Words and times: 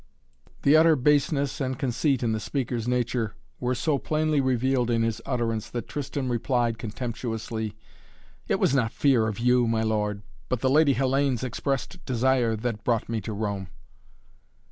The 0.63 0.75
utter 0.75 0.95
baseness 0.95 1.61
and 1.61 1.77
conceit 1.77 2.23
in 2.23 2.31
the 2.31 2.39
speaker's 2.39 2.87
nature 2.87 3.35
were 3.59 3.75
so 3.75 3.99
plainly 3.99 4.41
revealed 4.41 4.89
in 4.89 5.03
his 5.03 5.21
utterance 5.27 5.69
that 5.69 5.87
Tristan 5.87 6.27
replied 6.27 6.79
contemptuously: 6.79 7.75
"It 8.47 8.59
was 8.59 8.73
not 8.73 8.91
fear 8.91 9.27
of 9.27 9.37
you, 9.37 9.67
my 9.67 9.83
lord, 9.83 10.23
but 10.49 10.61
the 10.61 10.71
Lady 10.71 10.95
Hellayne's 10.95 11.43
expressed 11.43 12.03
desire 12.03 12.55
that 12.55 12.83
brought 12.83 13.09
me 13.09 13.21
to 13.21 13.31
Rome." 13.33 13.67